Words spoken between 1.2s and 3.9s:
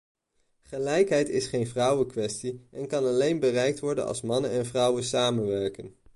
is geen vrouwenkwestie en kan alleen bereikt